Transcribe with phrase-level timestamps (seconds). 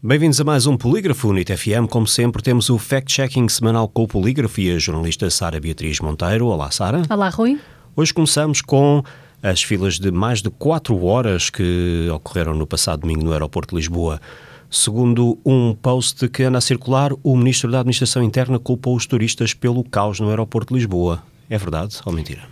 [0.00, 1.88] Bem-vindos a mais um Polígrafo UNIT FM.
[1.90, 6.46] Como sempre, temos o fact-checking semanal com o Polígrafo e a jornalista Sara Beatriz Monteiro.
[6.46, 7.02] Olá, Sara.
[7.10, 7.58] Olá, Rui.
[7.96, 9.02] Hoje começamos com
[9.42, 13.80] as filas de mais de 4 horas que ocorreram no passado domingo no aeroporto de
[13.80, 14.20] Lisboa.
[14.70, 19.52] Segundo um post que anda a circular, o Ministro da Administração Interna culpou os turistas
[19.52, 21.24] pelo caos no aeroporto de Lisboa.
[21.50, 22.42] É verdade ou mentira?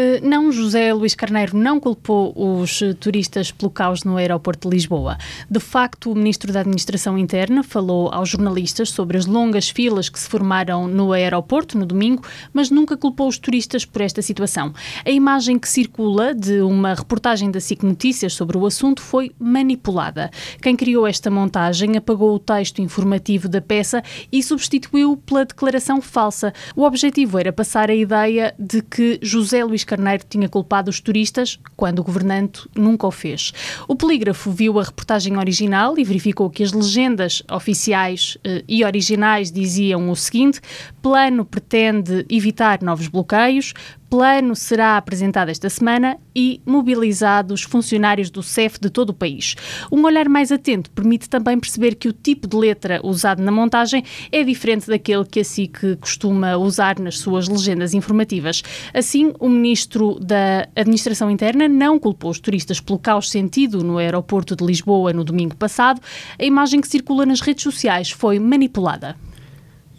[0.00, 5.18] Eh, não, José Luís Carneiro não culpou os turistas pelo caos no aeroporto de Lisboa.
[5.50, 10.18] De facto, o Ministro da Administração Interna falou aos jornalistas sobre as longas filas que
[10.18, 14.72] se formaram no aeroporto no domingo, mas nunca culpou os turistas por esta situação.
[15.04, 20.30] A imagem que circula de uma reportagem da SIC Notícias sobre o assunto foi manipulada.
[20.62, 26.54] Quem criou esta montagem apagou o texto informativo da peça e substituiu pela declaração falsa.
[26.74, 31.58] O objetivo era passar a ideia de que José Luís Carneiro tinha culpado os turistas
[31.76, 33.52] quando o governante nunca o fez.
[33.88, 39.50] O polígrafo viu a reportagem original e verificou que as legendas oficiais eh, e originais
[39.50, 40.60] diziam o seguinte:
[41.02, 43.74] plano pretende evitar novos bloqueios,
[44.10, 49.54] plano será apresentado esta semana e mobilizados funcionários do CEF de todo o país.
[49.90, 54.02] Um olhar mais atento permite também perceber que o tipo de letra usado na montagem
[54.32, 58.62] é diferente daquele que a SIC costuma usar nas suas legendas informativas.
[58.92, 64.56] Assim, o ministro da Administração Interna não culpou os turistas pelo caos sentido no aeroporto
[64.56, 66.00] de Lisboa no domingo passado.
[66.36, 69.16] A imagem que circula nas redes sociais foi manipulada.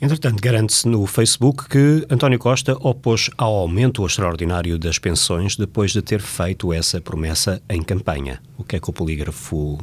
[0.01, 6.01] Entretanto, garante-se no Facebook que António Costa opôs ao aumento extraordinário das pensões depois de
[6.01, 8.41] ter feito essa promessa em campanha.
[8.57, 9.77] O que é que o polígrafo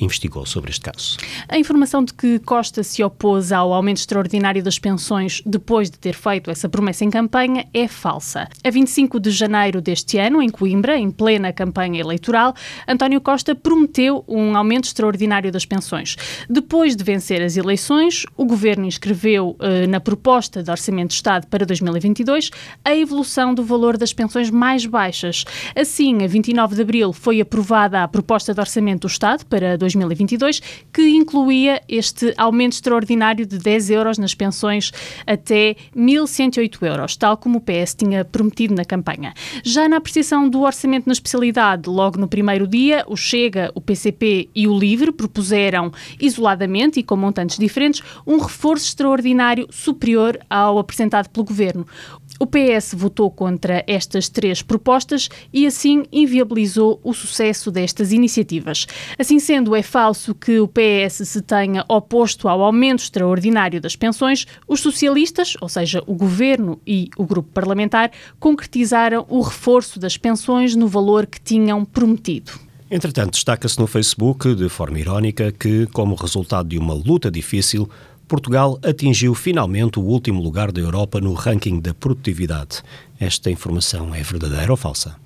[0.00, 1.18] investigou sobre este caso.
[1.48, 6.14] A informação de que Costa se opôs ao aumento extraordinário das pensões depois de ter
[6.14, 8.48] feito essa promessa em campanha é falsa.
[8.64, 12.54] A 25 de janeiro deste ano, em Coimbra, em plena campanha eleitoral,
[12.88, 16.16] António Costa prometeu um aumento extraordinário das pensões.
[16.48, 21.46] Depois de vencer as eleições, o governo inscreveu eh, na proposta de Orçamento de Estado
[21.46, 22.50] para 2022
[22.84, 25.44] a evolução do valor das pensões mais baixas.
[25.76, 29.89] Assim, a 29 de abril foi aprovada a proposta de Orçamento do Estado para 2022
[29.94, 30.60] 2022,
[30.92, 34.92] que incluía este aumento extraordinário de 10 euros nas pensões
[35.26, 39.34] até 1.108 euros, tal como o PS tinha prometido na campanha.
[39.64, 44.48] Já na apreciação do orçamento na especialidade, logo no primeiro dia, o Chega, o PCP
[44.54, 51.28] e o LIVRE propuseram, isoladamente e com montantes diferentes, um reforço extraordinário superior ao apresentado
[51.28, 51.86] pelo Governo.
[52.42, 58.86] O PS votou contra estas três propostas e assim inviabilizou o sucesso destas iniciativas.
[59.18, 64.46] Assim sendo, é falso que o PS se tenha oposto ao aumento extraordinário das pensões.
[64.66, 70.74] Os socialistas, ou seja, o governo e o grupo parlamentar, concretizaram o reforço das pensões
[70.74, 72.52] no valor que tinham prometido.
[72.90, 77.88] Entretanto, destaca-se no Facebook, de forma irónica, que, como resultado de uma luta difícil,
[78.30, 82.80] Portugal atingiu finalmente o último lugar da Europa no ranking da produtividade.
[83.18, 85.16] Esta informação é verdadeira ou falsa?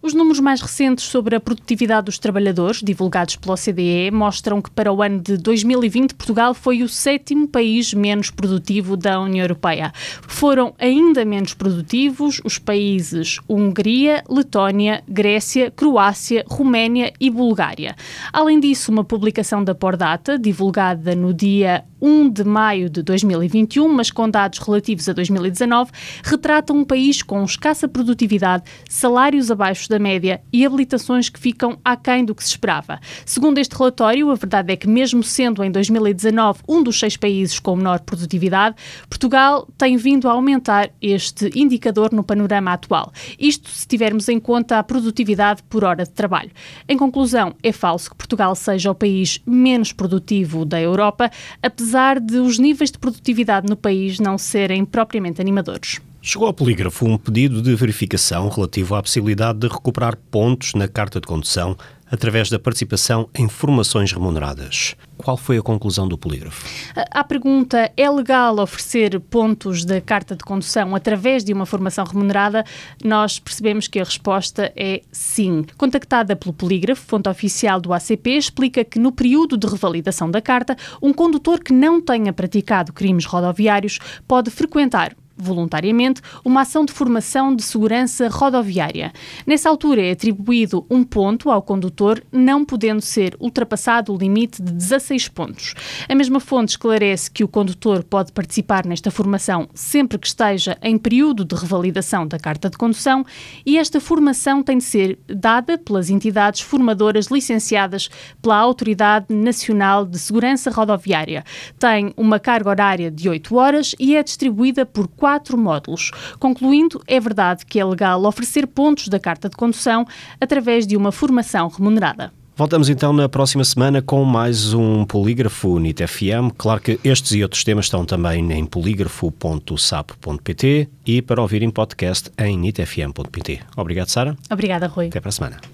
[0.00, 4.92] Os números mais recentes sobre a produtividade dos trabalhadores, divulgados pela OCDE, mostram que para
[4.92, 9.92] o ano de 2020 Portugal foi o sétimo país menos produtivo da União Europeia.
[10.26, 17.94] Foram ainda menos produtivos os países Hungria, Letónia, Grécia, Croácia, Roménia e Bulgária.
[18.32, 24.10] Além disso, uma publicação da Pordata, divulgada no dia 1 de maio de 2021, mas
[24.10, 25.92] com dados relativos a 2019,
[26.24, 32.24] retrata um país com escassa produtividade, salários abaixo da média e habilitações que ficam aquém
[32.24, 32.98] do que se esperava.
[33.24, 37.60] Segundo este relatório, a verdade é que, mesmo sendo em 2019 um dos seis países
[37.60, 38.74] com menor produtividade,
[39.08, 43.12] Portugal tem vindo a aumentar este indicador no panorama atual.
[43.38, 46.50] Isto se tivermos em conta a produtividade por hora de trabalho.
[46.88, 51.30] Em conclusão, é falso que Portugal seja o país menos produtivo da Europa,
[51.62, 56.00] apesar de os níveis de produtividade no país não serem propriamente animadores.
[56.20, 61.20] Chegou ao polígrafo um pedido de verificação relativo à possibilidade de recuperar pontos na carta
[61.20, 61.76] de condução
[62.12, 64.94] através da participação em formações remuneradas.
[65.16, 66.66] Qual foi a conclusão do polígrafo?
[67.10, 72.64] A pergunta é legal oferecer pontos da carta de condução através de uma formação remunerada?
[73.02, 75.64] Nós percebemos que a resposta é sim.
[75.78, 80.76] Contactada pelo polígrafo, fonte oficial do ACP explica que no período de revalidação da carta,
[81.00, 83.98] um condutor que não tenha praticado crimes rodoviários
[84.28, 89.12] pode frequentar voluntariamente, uma ação de formação de segurança rodoviária.
[89.46, 94.72] Nessa altura é atribuído um ponto ao condutor, não podendo ser ultrapassado o limite de
[94.72, 95.74] 16 pontos.
[96.08, 100.98] A mesma fonte esclarece que o condutor pode participar nesta formação sempre que esteja em
[100.98, 103.24] período de revalidação da carta de condução
[103.64, 108.08] e esta formação tem de ser dada pelas entidades formadoras licenciadas
[108.40, 111.44] pela Autoridade Nacional de Segurança Rodoviária.
[111.78, 116.10] Tem uma carga horária de 8 horas e é distribuída por quatro módulos.
[116.40, 120.04] Concluindo, é verdade que é legal oferecer pontos da carta de condução
[120.40, 122.32] através de uma formação remunerada.
[122.56, 126.50] Voltamos então na próxima semana com mais um Polígrafo NIT FM.
[126.58, 132.32] Claro que estes e outros temas estão também em polígrafo.sapo.pt e para ouvir em podcast
[132.36, 133.60] em nitfm.pt.
[133.76, 134.36] Obrigado, Sara.
[134.50, 135.06] Obrigada, Rui.
[135.06, 135.71] Até para a semana.